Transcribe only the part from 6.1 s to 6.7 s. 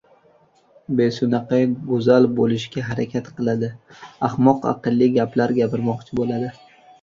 bo‘ladi.